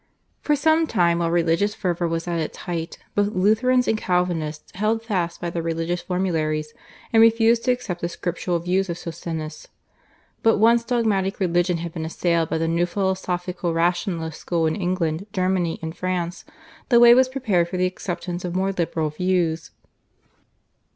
For 0.41 0.55
some 0.55 0.87
time 0.87 1.19
while 1.19 1.29
religious 1.29 1.75
fervour 1.75 2.07
was 2.07 2.27
at 2.27 2.39
its 2.39 2.57
height 2.65 2.97
both 3.13 3.35
Lutherans 3.35 3.87
and 3.87 3.95
Calvinists 3.99 4.71
held 4.71 5.03
fast 5.03 5.39
by 5.39 5.51
their 5.51 5.61
religious 5.61 6.01
formularies 6.01 6.73
and 7.13 7.21
refused 7.21 7.65
to 7.65 7.71
accept 7.71 8.01
the 8.01 8.09
scriptural 8.09 8.57
views 8.57 8.89
of 8.89 8.97
Socinus. 8.97 9.67
But 10.41 10.57
once 10.57 10.83
dogmatic 10.83 11.39
religion 11.39 11.77
had 11.77 11.93
been 11.93 12.05
assailed 12.05 12.49
by 12.49 12.57
the 12.57 12.67
new 12.67 12.87
philosophico 12.87 13.71
rationalist 13.75 14.39
school 14.41 14.65
in 14.65 14.75
England, 14.75 15.27
Germany, 15.33 15.77
and 15.83 15.95
France 15.95 16.45
the 16.89 16.99
way 16.99 17.13
was 17.13 17.29
prepared 17.29 17.67
for 17.69 17.77
the 17.77 17.85
acceptance 17.85 18.43
of 18.43 18.55
more 18.55 18.71
liberal 18.71 19.11
views. 19.11 19.69